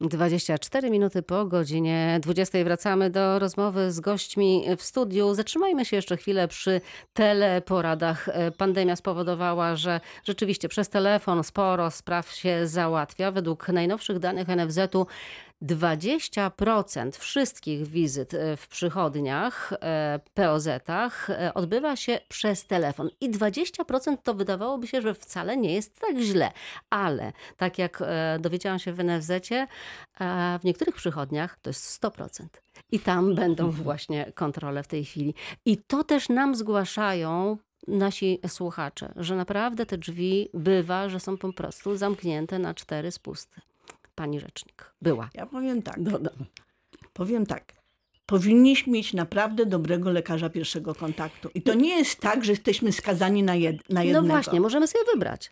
[0.00, 5.34] 24 minuty po godzinie 20 wracamy do rozmowy z gośćmi w studiu.
[5.34, 6.80] Zatrzymajmy się jeszcze chwilę przy
[7.12, 8.28] teleporadach.
[8.56, 13.32] Pandemia spowodowała, że rzeczywiście przez telefon sporo spraw się załatwia.
[13.32, 15.06] Według najnowszych danych NFZ-u
[15.62, 23.10] 20% wszystkich wizyt e, w przychodniach, e, POZ-ach e, odbywa się przez telefon.
[23.20, 26.52] I 20% to wydawałoby się, że wcale nie jest tak źle.
[26.90, 28.02] Ale tak jak
[28.40, 29.66] dowiedziałam się w NFZ-cie,
[30.60, 32.46] w niektórych przychodniach to jest 100%.
[32.90, 33.84] I tam będą mhm.
[33.84, 35.34] właśnie kontrole w tej chwili.
[35.64, 41.52] I to też nam zgłaszają nasi słuchacze, że naprawdę te drzwi bywa, że są po
[41.52, 43.60] prostu zamknięte na cztery spusty
[44.18, 44.92] pani rzecznik?
[45.02, 45.30] Była.
[45.34, 45.96] Ja powiem tak.
[45.98, 46.30] No, no.
[47.12, 47.72] Powiem tak.
[48.26, 51.50] Powinniśmy mieć naprawdę dobrego lekarza pierwszego kontaktu.
[51.54, 54.26] I to nie jest tak, że jesteśmy skazani na, jed, na no jednego.
[54.26, 55.50] No właśnie, możemy sobie wybrać.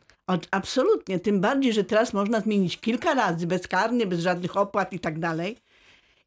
[0.51, 1.21] absolutnie.
[1.21, 5.57] Tym bardziej, że teraz można zmienić kilka razy bezkarnie, bez żadnych opłat i tak dalej.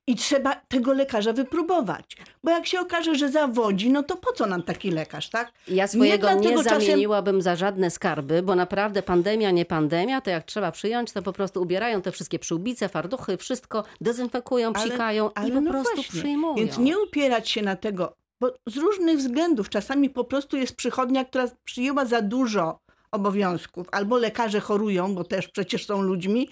[0.10, 2.18] I trzeba tego lekarza wypróbować.
[2.44, 5.52] Bo jak się okaże, że zawodzi, no to po co nam taki lekarz, tak?
[5.68, 7.42] Ja swojego nie, nie zamieniłabym czasem...
[7.42, 11.62] za żadne skarby, bo naprawdę pandemia, nie pandemia, to jak trzeba przyjąć, to po prostu
[11.62, 16.20] ubierają te wszystkie przyłbice, farduchy, wszystko dezynfekują, psikają ale, ale i po no prostu właśnie.
[16.22, 16.56] przyjmują.
[16.56, 21.26] Więc nie upierać się na tego, bo z różnych względów czasami po prostu jest przychodnia,
[21.26, 22.80] która przyjęła za dużo
[23.12, 26.50] obowiązków, albo lekarze chorują, bo też przecież są ludźmi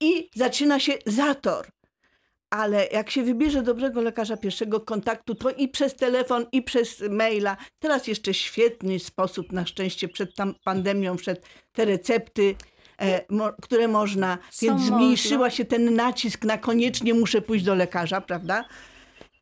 [0.00, 1.66] i zaczyna się zator
[2.50, 7.56] ale jak się wybierze dobrego lekarza pierwszego kontaktu, to i przez telefon, i przez maila.
[7.78, 12.54] Teraz jeszcze świetny sposób, na szczęście przed tam pandemią, przed te recepty.
[13.00, 15.50] E, mo, które można, Co więc zmniejszyła można?
[15.50, 18.64] się ten nacisk na koniecznie muszę pójść do lekarza, prawda?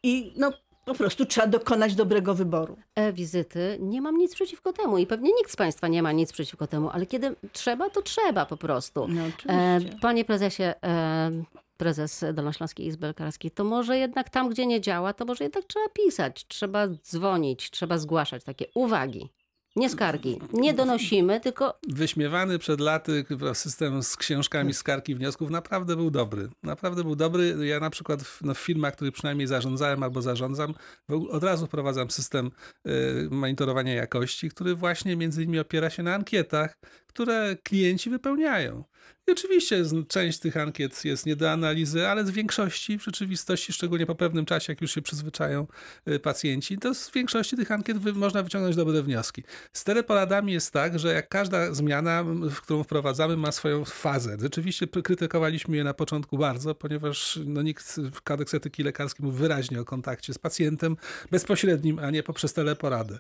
[0.03, 0.53] I no
[0.85, 2.77] po prostu trzeba dokonać dobrego wyboru.
[2.95, 6.67] E-wizyty, nie mam nic przeciwko temu i pewnie nikt z Państwa nie ma nic przeciwko
[6.67, 9.09] temu, ale kiedy trzeba, to trzeba po prostu.
[9.09, 11.31] No, e, panie prezesie, e,
[11.77, 15.89] prezes Dolnośląskiej Izby Lekarskiej, to może jednak tam, gdzie nie działa, to może jednak trzeba
[15.89, 19.31] pisać, trzeba dzwonić, trzeba zgłaszać takie uwagi.
[19.77, 20.41] Nie skargi.
[20.53, 21.79] Nie donosimy, tylko.
[21.89, 23.25] Wyśmiewany przed laty
[23.55, 26.49] system z książkami skargi wniosków naprawdę był dobry.
[26.63, 27.57] Naprawdę był dobry.
[27.67, 30.75] Ja na przykład w, no, w firmach, których przynajmniej zarządzałem albo zarządzam,
[31.09, 32.51] od razu wprowadzam system
[32.87, 32.91] y,
[33.31, 36.79] monitorowania jakości, który właśnie między innymi opiera się na ankietach,
[37.17, 38.85] które klienci wypełniają.
[39.29, 44.07] I oczywiście część tych ankiet jest nie do analizy, ale z większości w rzeczywistości, szczególnie
[44.07, 45.67] po pewnym czasie, jak już się przyzwyczają
[46.09, 49.43] y, pacjenci, to z większości tych ankiet można wyciągnąć dobre wnioski.
[49.73, 54.37] Z teleporadami jest tak, że jak każda zmiana, w którą wprowadzamy, ma swoją fazę.
[54.41, 59.81] Rzeczywiście krytykowaliśmy je na początku bardzo, ponieważ no, nikt w kodeks etyki lekarskiej mówi wyraźnie
[59.81, 60.97] o kontakcie z pacjentem
[61.31, 63.19] bezpośrednim, a nie poprzez teleporadę.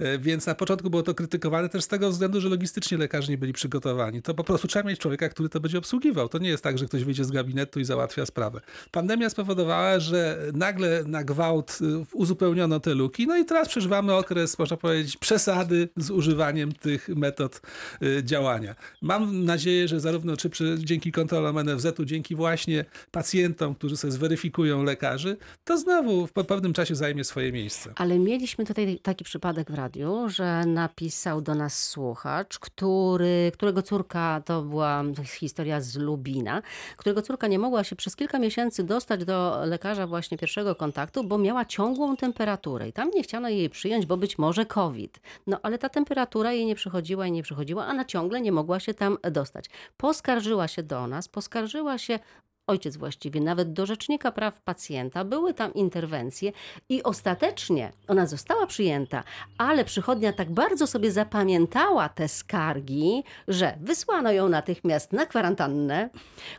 [0.00, 3.38] Y, więc na początku było to krytykowane też z tego względu, że logistycznie lekarze nie
[3.38, 4.22] byli przygotowani.
[4.22, 6.28] To po prostu trzeba mieć człowieka, który to będzie obsługiwał.
[6.28, 8.60] To nie jest tak, że ktoś wyjdzie z gabinetu i załatwia sprawę.
[8.90, 14.58] Pandemia spowodowała, że nagle na gwałt y, uzupełniono te luki, no i teraz przeżywamy okres,
[14.58, 17.60] można powiedzieć, przesady z używaniem tych metod
[18.02, 18.74] y, działania.
[19.02, 24.82] Mam nadzieję, że zarówno czy przy, dzięki kontrolom NFZ-u, dzięki właśnie pacjentom, którzy sobie zweryfikują
[24.82, 27.92] lekarzy, to znowu w pewnym czasie zajmie swoje miejsce.
[27.96, 33.15] Ale mieliśmy tutaj taki przypadek w radiu, że napisał do nas słuchacz, który,
[33.52, 36.62] którego córka to była historia z Lubina,
[36.96, 41.38] którego córka nie mogła się przez kilka miesięcy dostać do lekarza właśnie pierwszego kontaktu, bo
[41.38, 45.20] miała ciągłą temperaturę i tam nie chciano jej przyjąć, bo być może COVID.
[45.46, 48.80] No ale ta temperatura jej nie przychodziła i nie przychodziła, a na ciągle nie mogła
[48.80, 49.64] się tam dostać.
[49.96, 52.18] Poskarżyła się do nas, poskarżyła się
[52.66, 55.24] ojciec właściwie, nawet do Rzecznika Praw Pacjenta.
[55.24, 56.52] Były tam interwencje
[56.88, 59.24] i ostatecznie ona została przyjęta,
[59.58, 66.10] ale przychodnia tak bardzo sobie zapamiętała te skargi, że wysłano ją natychmiast na kwarantannę,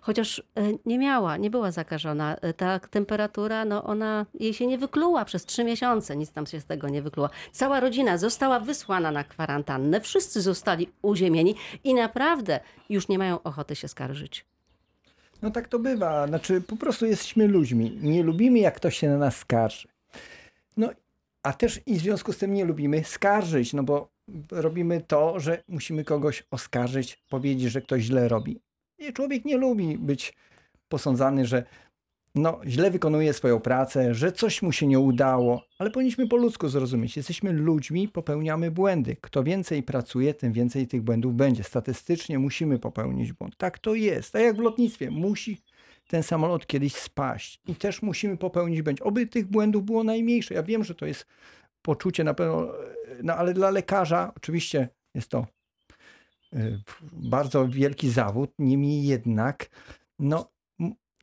[0.02, 0.44] chociaż e,
[0.86, 2.36] nie miała, nie była zakażona.
[2.36, 6.60] E, ta temperatura, no ona jej się nie wykluła przez trzy miesiące, nic tam się
[6.60, 7.30] z tego nie wykluła.
[7.52, 13.76] Cała rodzina została wysłana na kwarantannę, wszyscy zostali uziemieni i naprawdę już nie mają ochoty
[13.76, 14.57] się skarżyć.
[15.42, 16.28] No tak to bywa.
[16.28, 17.98] Znaczy, po prostu jesteśmy ludźmi.
[18.02, 19.88] Nie lubimy, jak ktoś się na nas skarży.
[20.78, 20.90] No,
[21.44, 24.10] a też i w związku z tym nie lubimy skarżyć, no bo
[24.52, 28.60] robimy to, że musimy kogoś oskarżyć, powiedzieć, że ktoś źle robi.
[29.00, 30.34] I człowiek nie lubi być
[30.90, 31.64] posądzany, że
[32.38, 36.70] no, źle wykonuje swoją pracę, że coś mu się nie udało, ale powinniśmy po ludzku
[36.70, 37.18] zrozumieć.
[37.18, 39.18] Jesteśmy ludźmi, popełniamy błędy.
[39.22, 41.64] Kto więcej pracuje, tym więcej tych błędów będzie.
[41.64, 43.58] Statystycznie musimy popełnić błąd.
[43.58, 44.32] Tak to jest.
[44.32, 45.12] Tak jak w lotnictwie.
[45.12, 45.62] Musi
[46.08, 49.02] ten samolot kiedyś spaść i też musimy popełnić błąd.
[49.02, 50.54] Oby tych błędów było najmniejsze.
[50.54, 51.26] Ja wiem, że to jest
[51.82, 52.68] poczucie na pewno,
[53.24, 55.48] no ale dla lekarza oczywiście jest to
[56.54, 56.82] y,
[57.14, 58.52] bardzo wielki zawód.
[58.60, 59.70] Niemniej jednak,
[60.20, 60.52] no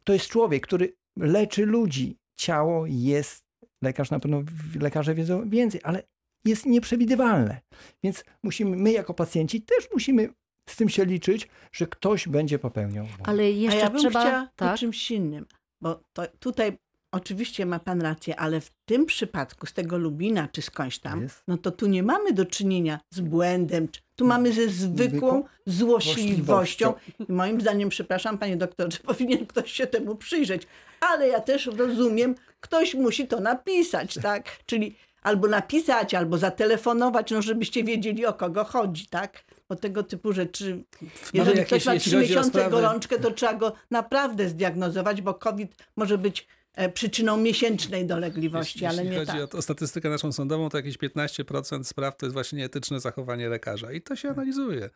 [0.04, 2.18] to jest człowiek, który leczy ludzi.
[2.36, 3.44] Ciało jest,
[3.82, 4.42] lekarz na pewno,
[4.80, 6.02] lekarze wiedzą więcej, ale
[6.44, 7.60] jest nieprzewidywalne.
[8.02, 10.28] Więc musimy, my jako pacjenci też musimy
[10.68, 13.04] z tym się liczyć, że ktoś będzie popełniał.
[13.06, 13.28] błąd.
[13.28, 14.20] Ale A jeszcze ja bym trzeba...
[14.20, 14.74] chciała tak?
[14.74, 15.46] o czymś innym,
[15.80, 16.78] bo to, tutaj
[17.14, 21.42] oczywiście ma pan rację, ale w tym przypadku z tego Lubina czy skądś tam, Jest.
[21.48, 26.94] no to tu nie mamy do czynienia z błędem, tu mamy ze zwykłą złośliwością.
[27.28, 30.66] I moim zdaniem, przepraszam panie doktorze, powinien ktoś się temu przyjrzeć,
[31.00, 34.44] ale ja też rozumiem, ktoś musi to napisać, tak?
[34.66, 39.44] Czyli albo napisać, albo zatelefonować, no żebyście wiedzieli o kogo chodzi, tak?
[39.68, 40.84] Bo tego typu rzeczy,
[41.32, 45.76] jeżeli jakieś- ktoś ma trzy miesiące sprawy- gorączkę, to trzeba go naprawdę zdiagnozować, bo COVID
[45.96, 46.46] może być
[46.94, 49.54] przyczyną miesięcznej dolegliwości, Jeśli, ale jeśli nie chodzi tak.
[49.54, 53.92] o, o statystykę naszą sądową, to jakieś 15% spraw to jest właśnie nieetyczne zachowanie lekarza.
[53.92, 54.90] I to się analizuje.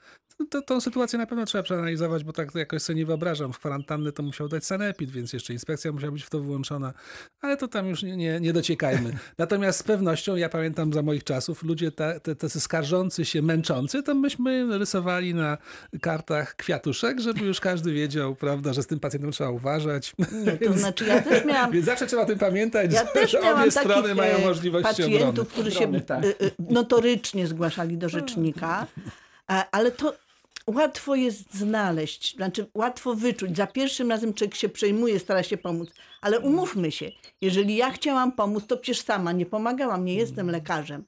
[0.51, 3.53] To, tą sytuację na pewno trzeba przeanalizować, bo tak jakoś sobie nie wyobrażam.
[3.53, 6.93] W kwarantanny to musiał dać sanepid, więc jeszcze inspekcja musiała być w to włączona.
[7.41, 9.13] Ale to tam już nie, nie, nie dociekajmy.
[9.39, 14.03] Natomiast z pewnością, ja pamiętam za moich czasów, ludzie ta- te, tacy skarżący się, męczący,
[14.03, 15.59] to myśmy rysowali na
[16.01, 20.15] kartach kwiatuszek, żeby już każdy wiedział, prawda, że z tym pacjentem trzeba uważać.
[20.33, 23.41] Nie, to znaczy ja też miałam Więc zawsze trzeba o tym pamiętać, Ja też że
[23.41, 25.13] miałam obie strony mają e, możliwości obrony.
[25.19, 26.25] pacjentów, którzy się Obrony, tak.
[26.25, 28.87] e, e, notorycznie zgłaszali do rzecznika,
[29.51, 30.15] E, ale to
[30.67, 33.57] łatwo jest znaleźć, znaczy łatwo wyczuć.
[33.57, 37.11] Za pierwszym razem człowiek się przejmuje, stara się pomóc, ale umówmy się,
[37.41, 41.05] jeżeli ja chciałam pomóc, to przecież sama nie pomagałam, nie jestem lekarzem.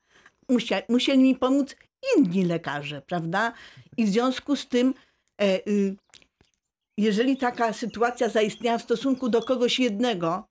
[0.49, 1.77] Musia, musieli mi pomóc
[2.17, 3.53] inni lekarze, prawda?
[3.97, 4.95] I w związku z tym
[5.41, 5.97] e, y,
[6.99, 10.49] jeżeli taka sytuacja zaistniała w stosunku do kogoś jednego,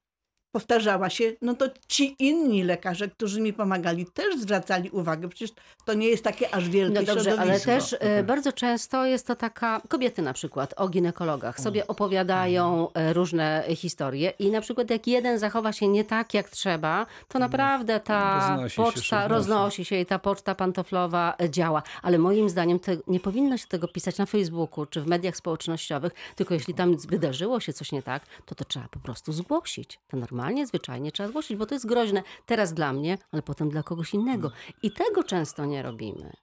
[0.51, 5.29] powtarzała się, no to ci inni lekarze, którzy mi pomagali, też zwracali uwagę.
[5.29, 5.51] Przecież
[5.85, 7.71] to nie jest takie aż wielkie No dobrze, ale środowisko.
[7.71, 13.13] też e, bardzo często jest to taka, kobiety na przykład o ginekologach sobie opowiadają e,
[13.13, 17.99] różne historie i na przykład jak jeden zachowa się nie tak jak trzeba, to naprawdę
[17.99, 19.27] ta Roznosi się poczta szybko.
[19.27, 21.83] roznosi się i ta poczta pantoflowa e, działa.
[22.01, 26.13] Ale moim zdaniem te, nie powinno się tego pisać na Facebooku czy w mediach społecznościowych,
[26.35, 29.99] tylko jeśli tam wydarzyło się coś nie tak, to to trzeba po prostu zgłosić.
[30.07, 33.83] To normalnie, zwyczajnie trzeba zgłosić, bo to jest groźne teraz dla mnie, ale potem dla
[33.83, 34.51] kogoś innego.
[34.83, 36.33] I tego często nie robimy.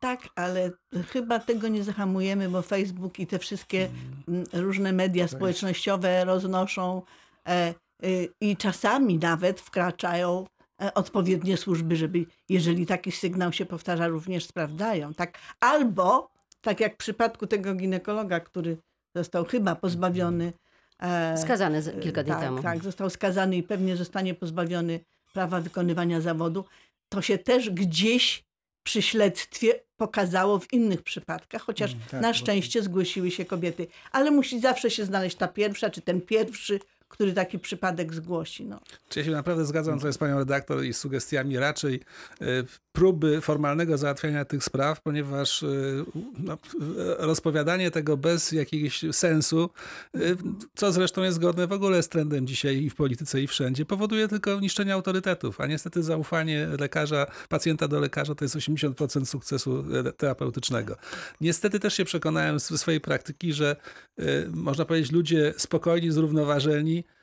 [0.00, 0.70] Tak, ale
[1.08, 3.88] chyba tego nie zahamujemy, bo Facebook i te wszystkie
[4.28, 7.02] mm, różne media społecznościowe roznoszą
[7.48, 7.74] e,
[8.04, 10.46] y, i czasami nawet wkraczają
[10.82, 15.14] e, odpowiednie służby, żeby jeżeli taki sygnał się powtarza, również sprawdzają.
[15.14, 15.38] Tak?
[15.60, 16.30] Albo,
[16.60, 18.76] tak jak w przypadku tego ginekologa, który
[19.14, 20.52] został chyba pozbawiony
[21.36, 22.62] Skazany z- kilka dni tak, temu.
[22.62, 25.00] Tak, został skazany i pewnie zostanie pozbawiony
[25.32, 26.64] prawa wykonywania zawodu.
[27.08, 28.44] To się też gdzieś
[28.82, 33.86] przy śledztwie pokazało w innych przypadkach, chociaż Mm, tak, na bo- szczęście zgłosiły się kobiety.
[34.12, 38.64] Ale musi zawsze się znaleźć ta pierwsza, czy ten pierwszy, który taki przypadek zgłosi.
[38.64, 38.80] No.
[39.08, 42.00] Czy ja się naprawdę zgadzam tutaj z panią redaktor i sugestiami raczej
[42.40, 42.44] e,
[42.92, 45.66] próby formalnego załatwiania tych spraw, ponieważ e,
[46.38, 46.58] no, e,
[47.18, 49.70] rozpowiadanie tego bez jakiegoś sensu,
[50.14, 50.18] e,
[50.74, 54.28] co zresztą jest zgodne w ogóle z trendem dzisiaj i w polityce i wszędzie, powoduje
[54.28, 60.12] tylko niszczenie autorytetów, a niestety zaufanie lekarza, pacjenta do lekarza to jest 80% sukcesu e,
[60.12, 60.96] terapeutycznego.
[61.40, 63.76] Niestety też się przekonałem ze swojej praktyki, że
[64.50, 67.19] można powiedzieć ludzie spokojni, zrównoważeni, y,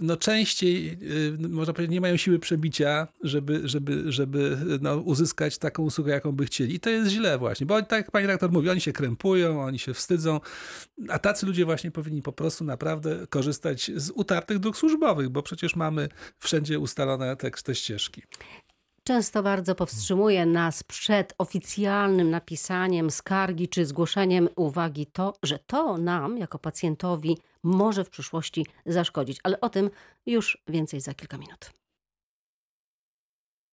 [0.00, 0.98] no częściej,
[1.42, 6.32] y, można powiedzieć, nie mają siły przebicia, żeby, żeby, żeby no, uzyskać taką usługę, jaką
[6.32, 6.74] by chcieli.
[6.74, 9.78] I to jest źle właśnie, bo tak jak pani redaktor mówi, oni się krępują, oni
[9.78, 10.40] się wstydzą,
[11.08, 15.76] a tacy ludzie właśnie powinni po prostu naprawdę korzystać z utartych dróg służbowych, bo przecież
[15.76, 18.22] mamy wszędzie ustalone te, te ścieżki.
[19.08, 26.38] Często bardzo powstrzymuje nas przed oficjalnym napisaniem skargi czy zgłoszeniem uwagi to, że to nam,
[26.38, 27.36] jako pacjentowi,
[27.68, 29.40] może w przyszłości zaszkodzić.
[29.42, 29.90] Ale o tym
[30.26, 31.70] już więcej za kilka minut.